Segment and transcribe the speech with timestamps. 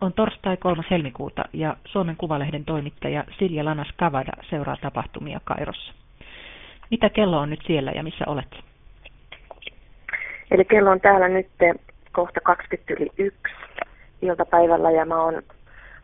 [0.00, 0.82] On torstai 3.
[0.90, 5.92] helmikuuta ja Suomen Kuvalehden toimittaja Silja Lanas Kavada seuraa tapahtumia Kairossa.
[6.90, 8.56] Mitä kello on nyt siellä ja missä olet?
[10.50, 11.48] Eli kello on täällä nyt
[12.12, 13.54] kohta 20 yli yksi
[14.22, 15.42] iltapäivällä ja mä oon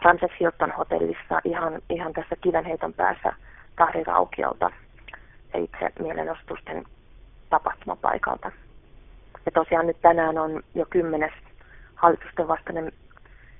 [0.02, 3.32] Ramses Hilton hotellissa ihan, ihan tässä kivenheiton päässä
[3.76, 4.70] Tahri Raukiolta
[5.54, 6.84] itse mielenostusten
[7.50, 8.52] tapahtumapaikalta.
[9.46, 11.32] Ja tosiaan nyt tänään on jo kymmenes
[11.94, 12.92] hallitusten vastainen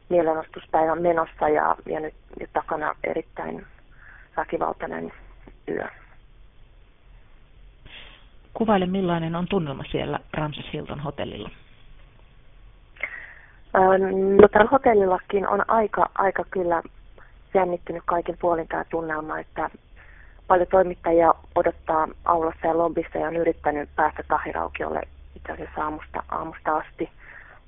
[0.08, 3.66] mielenostuspäivä menossa ja, ja nyt, nyt takana erittäin
[4.36, 5.12] väkivaltainen
[5.68, 5.88] yö.
[8.54, 11.50] Kuvaile millainen on tunnelma siellä Ramses Hilton hotellilla.
[14.40, 16.82] No täällä hotellillakin on aika, aika kyllä
[17.54, 19.70] jännittynyt kaiken puolin tämä tunnelma, että
[20.46, 25.00] paljon toimittajia odottaa aulassa ja lombissa ja on yrittänyt päästä tahiraukiolle
[25.36, 27.10] itse asiassa aamusta, aamusta asti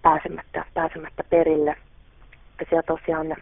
[0.02, 1.76] pääsemättä, pääsemättä perille.
[2.60, 3.36] Ja siellä tosiaan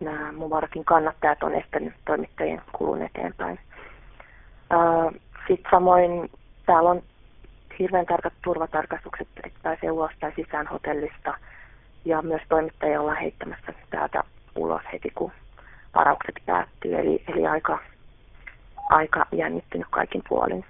[0.00, 3.58] nämä Mubarakin kannattajat on estänyt toimittajien kulun eteenpäin.
[5.48, 6.30] Sitten samoin
[6.66, 7.02] täällä on
[7.78, 11.34] hirveän tarkat turvatarkastukset, että pääsee ulos tai sisään hotellista.
[12.04, 14.24] Ja myös toimittajia ollaan heittämässä täältä
[14.56, 15.32] ulos heti, kun
[15.94, 16.98] varaukset päättyy.
[16.98, 17.78] Eli, eli aika,
[18.90, 20.64] aika jännittynyt kaikin puolin.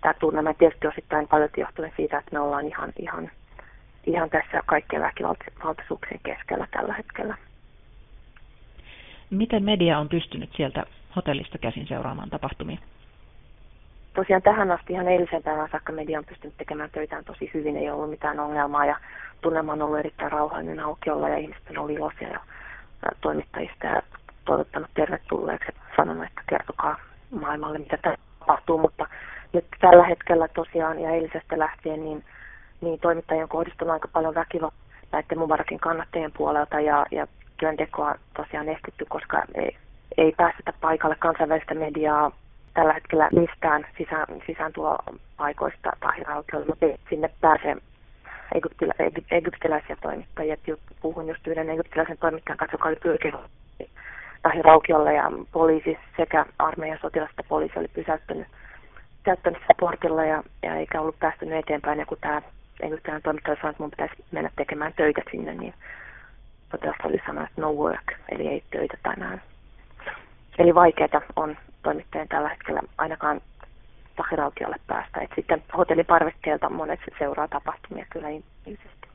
[0.00, 3.30] Tämä tunnelma tietysti osittain paljon johtuen siitä, että me ollaan ihan, ihan,
[4.10, 7.34] ihan tässä kaikkien väkivaltaisuuksien keskellä tällä hetkellä.
[9.30, 10.84] Miten media on pystynyt sieltä
[11.16, 12.78] hotellista käsin seuraamaan tapahtumia?
[14.18, 17.90] tosiaan tähän asti ihan eilisen päivän saakka media on pystynyt tekemään töitään tosi hyvin, ei
[17.90, 18.96] ollut mitään ongelmaa ja
[19.40, 22.40] tunnelma on ollut erittäin rauhallinen aukiolla ja ihmiset on ollut iloisia ja
[23.20, 24.02] toimittajista ja
[24.44, 26.96] toivottanut tervetulleeksi, sanonut, että kertokaa
[27.40, 29.06] maailmalle, mitä tämä tapahtuu, mutta
[29.52, 32.24] nyt tällä hetkellä tosiaan ja eilisestä lähtien niin,
[32.80, 37.26] niin toimittajien on kohdistunut aika paljon väkivaltaa näiden Mubarakin kannattajien puolelta ja, ja
[37.56, 39.76] työntekoa tosiaan estetty, koska ei,
[40.16, 42.32] ei päästetä paikalle kansainvälistä mediaa
[42.74, 47.76] tällä hetkellä mistään sisään, sisääntulopaikoista Tahiraukeolle, mutta sinne pääsee
[48.54, 48.94] egyptilä,
[49.30, 50.56] egyptiläisiä toimittajia.
[51.02, 53.40] Puhun just yhden egyptiläisen toimittajan kanssa, joka oli pyrkinyt
[54.42, 58.46] Tahiraukiolle ja poliisi sekä armeijan sotilasta poliisi oli pysäyttänyt
[59.44, 61.98] sitä portilla ja, ja eikä ollut päästynyt eteenpäin.
[61.98, 62.42] Ja kun tämä
[62.80, 65.74] egyptiläinen toimittaja sanoi, että mun pitäisi mennä tekemään töitä sinne, niin
[66.70, 69.42] sotilas oli sanonut, että no work, eli ei töitä tänään.
[70.58, 73.40] Eli vaikeaa on toimittajien tällä hetkellä ainakaan
[74.16, 75.20] Tahiraukiolle päästä.
[75.20, 79.08] Et sitten hotelliparvekkeelta monet seuraa tapahtumia kyllä ilmeisesti.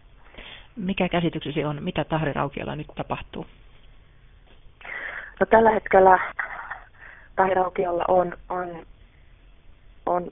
[0.75, 3.45] Mikä käsityksesi on, mitä Tahiraukiolla nyt tapahtuu?
[5.39, 6.19] No tällä hetkellä
[7.35, 8.85] Tahiraukiolla on, on,
[10.05, 10.31] on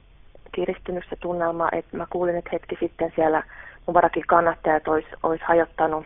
[0.51, 3.43] kiristynyt se tunnelma, että mä kuulin, että hetki sitten siellä
[3.85, 6.05] Mubarakin kannattajat olisi, olisi hajottanut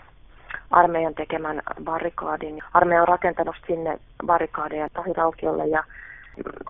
[0.71, 2.63] armeijan tekemän barrikaadin.
[2.73, 5.83] Armeija on rakentanut sinne barrikaadeja Tahiraukiolle ja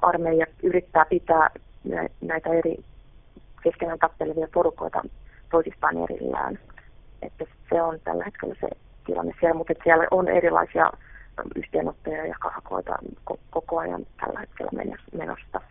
[0.01, 1.49] armeija yrittää pitää
[2.21, 2.77] näitä eri
[3.63, 5.01] keskenään tappelevia porukoita
[5.51, 6.59] toisistaan erillään.
[7.21, 8.67] Että se on tällä hetkellä se
[9.05, 10.89] tilanne siellä, mutta siellä on erilaisia
[11.55, 12.95] yhteenottoja ja kahkoita
[13.49, 14.71] koko ajan tällä hetkellä
[15.13, 15.61] menossa.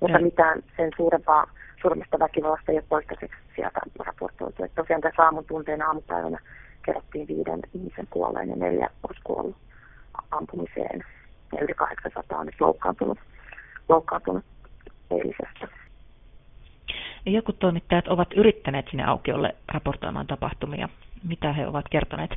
[0.00, 1.46] Mutta mitään sen suurempaa,
[1.82, 4.64] suuremmasta väkivallasta ei ole toistaiseksi sieltä raportoitu.
[4.64, 6.38] Että tosiaan tässä aamun tunteen aamupäivänä
[6.84, 9.56] kerrottiin viiden ihmisen kuolleen ja neljä olisi kuollut
[10.30, 11.04] ampumiseen
[11.52, 13.18] ja yli 800 on nyt loukkaantunut,
[13.88, 14.44] loukkaantunut
[15.10, 15.68] eilisestä.
[17.26, 20.88] Jotkut toimittajat ovat yrittäneet sinne aukiolle raportoimaan tapahtumia.
[21.28, 22.30] Mitä he ovat kertoneet?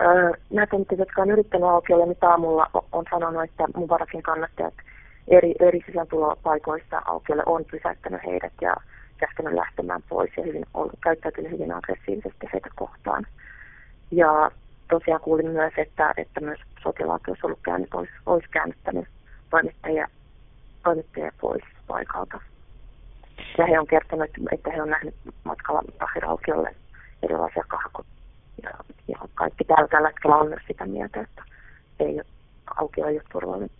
[0.00, 4.74] Öö, nämä toimittajat, jotka on yrittänyt aukiolle, niin aamulla on sanonut, että Mubarakin kannattajat
[5.30, 8.74] eri, eri sisääntulopaikoista aukiolle on pysäyttänyt heidät ja
[9.18, 13.26] käskenyt lähtemään pois ja hyvin, on käyttäytynyt hyvin aggressiivisesti heitä kohtaan.
[14.10, 14.50] Ja
[14.90, 19.08] tosiaan kuulin myös, että, että myös sotilaat olisi ollut käynyt, olisi, olisi käännyttänyt
[19.50, 20.08] toimittajia,
[20.84, 22.40] toimittajia pois paikalta.
[23.58, 26.74] Ja he on kertonut, että he on nähnyt matkalla Tahiraukiolle
[27.22, 28.06] erilaisia kahkot.
[28.62, 28.70] Ja,
[29.08, 31.42] ja kaikki täällä tällä hetkellä on myös sitä mieltä, että
[32.00, 32.20] ei
[32.76, 33.70] aukio ei ole turvallinen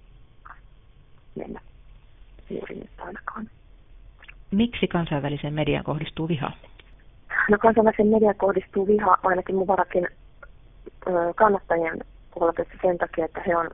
[1.34, 1.60] mennä
[2.50, 3.50] juuri nyt ainakaan.
[4.50, 6.52] Miksi kansainväliseen mediaan kohdistuu viha?
[7.50, 10.08] No kansainväliseen mediaan kohdistuu viha ainakin Muvarakin
[11.36, 11.98] kannattajien
[12.34, 13.70] puolelta sen takia, että he on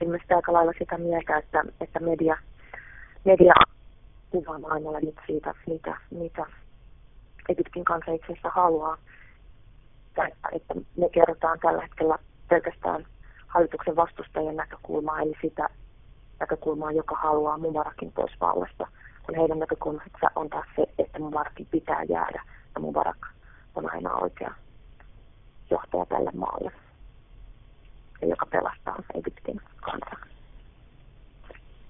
[0.00, 2.36] ilmeisesti aika lailla sitä mieltä, että, että media,
[3.24, 3.52] media
[4.30, 6.46] kuvaa maailmalla nyt siitä, mitä, mitä
[7.48, 8.96] Egyptin kansa itse asiassa haluaa.
[10.08, 12.18] Että, että me kerrotaan tällä hetkellä
[12.48, 13.06] pelkästään
[13.46, 15.68] hallituksen vastustajien näkökulmaa, eli sitä
[16.40, 18.86] näkökulmaa, joka haluaa Mubarakin pois vallasta.
[19.26, 22.42] Kun heidän näkökulmansa on taas se, että Mubarakin pitää jäädä
[22.74, 23.26] ja Mubarak
[23.74, 24.54] on aina oikea
[25.70, 26.72] johtaja tälle maalle,
[28.22, 30.28] joka pelastaa Egyptin kansan.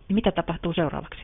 [0.08, 1.22] Mitä tapahtuu seuraavaksi?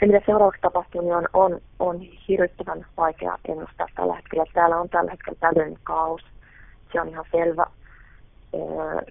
[0.00, 4.44] Se, mitä seuraavaksi tapahtuu, niin on, on, on hirvittävän vaikea ennustaa tällä hetkellä.
[4.54, 6.20] Täällä on tällä hetkellä täydellinen kaos.
[6.92, 7.66] Se on ihan selvä.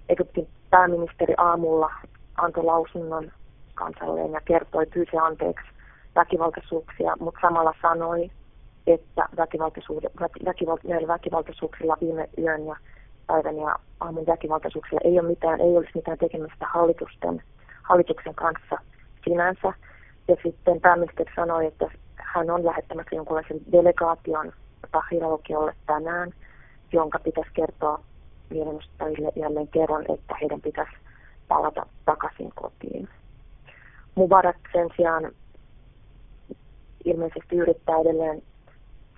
[0.09, 1.91] Egyptin pääministeri aamulla
[2.37, 3.31] antoi lausunnon
[3.73, 5.67] kansalleen ja kertoi, pyysi anteeksi
[6.15, 8.31] väkivaltaisuuksia, mutta samalla sanoi,
[8.87, 9.29] että
[10.83, 12.75] näillä väkivaltaisuuksilla viime yön ja
[13.27, 17.43] päivän ja aamun väkivaltaisuuksilla ei ole mitään, ei olisi mitään tekemistä hallitusten,
[17.83, 18.77] hallituksen kanssa
[19.23, 19.73] sinänsä.
[20.27, 24.53] Ja sitten pääministeri sanoi, että hän on lähettämässä jonkunlaisen delegaation
[24.91, 26.31] Tahiraukiolle tänään,
[26.91, 27.99] jonka pitäisi kertoa
[28.49, 30.91] mielenosoittajille jälleen kerran, että heidän pitäisi
[31.47, 33.09] palata takaisin kotiin.
[34.15, 35.31] Mubarak sen sijaan
[37.05, 38.41] ilmeisesti yrittää edelleen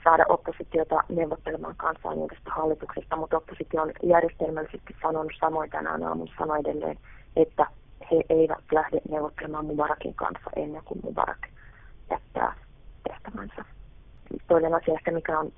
[0.03, 6.59] saada oppositiota neuvottelemaan kanssaan uudesta hallituksesta, mutta oppositio on järjestelmällisesti sanonut samoin tänään aamun sanoi
[6.59, 6.99] edelleen,
[7.35, 7.67] että
[8.11, 11.47] he eivät lähde neuvottelemaan Mubarakin kanssa ennen kuin Mubarak
[12.11, 12.53] jättää
[13.07, 13.65] tehtävänsä.
[14.47, 15.51] Toinen asia ehkä, mikä on,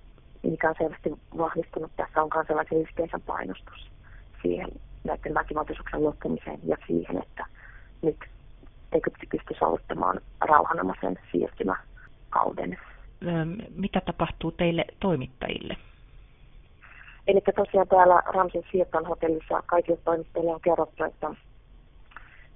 [0.43, 3.91] mikä on selvästi vahvistunut tässä, on kansalaisen yhteisön painostus
[4.41, 4.69] siihen
[5.03, 7.45] näiden väkivaltaisuuksien loppumiseen ja siihen, että
[8.01, 8.17] nyt
[8.91, 12.77] Egypti pystyisi aloittamaan rauhanomaisen siirtymäkauden.
[13.75, 15.77] Mitä tapahtuu teille toimittajille?
[17.27, 21.35] Eli tosiaan täällä Ramsin Siirton hotellissa kaikille toimittajille on kerrottu, että,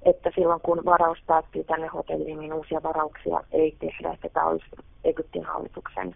[0.02, 4.66] että silloin kun varaus päättyy tänne hotelliin, niin uusia varauksia ei tehdä, että tämä olisi
[5.04, 6.16] Egyptin hallituksen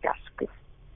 [0.00, 0.48] käsky.